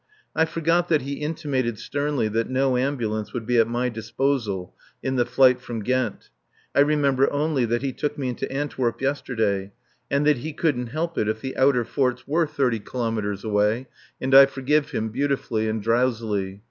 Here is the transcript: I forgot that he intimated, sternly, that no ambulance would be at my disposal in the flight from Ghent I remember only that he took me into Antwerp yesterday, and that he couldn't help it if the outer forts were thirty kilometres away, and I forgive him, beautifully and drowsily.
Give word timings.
I 0.35 0.45
forgot 0.45 0.89
that 0.89 1.03
he 1.03 1.19
intimated, 1.21 1.77
sternly, 1.77 2.27
that 2.29 2.49
no 2.49 2.75
ambulance 2.75 3.33
would 3.33 3.45
be 3.45 3.59
at 3.59 3.67
my 3.67 3.87
disposal 3.87 4.73
in 5.03 5.15
the 5.15 5.27
flight 5.27 5.61
from 5.61 5.83
Ghent 5.83 6.31
I 6.73 6.79
remember 6.79 7.31
only 7.31 7.65
that 7.65 7.83
he 7.83 7.93
took 7.93 8.17
me 8.17 8.29
into 8.29 8.51
Antwerp 8.51 8.99
yesterday, 8.99 9.73
and 10.09 10.25
that 10.25 10.37
he 10.37 10.53
couldn't 10.53 10.87
help 10.87 11.19
it 11.19 11.29
if 11.29 11.39
the 11.41 11.55
outer 11.55 11.85
forts 11.85 12.27
were 12.27 12.47
thirty 12.47 12.79
kilometres 12.79 13.43
away, 13.43 13.85
and 14.19 14.33
I 14.33 14.47
forgive 14.47 14.89
him, 14.89 15.09
beautifully 15.09 15.69
and 15.69 15.83
drowsily. 15.83 16.59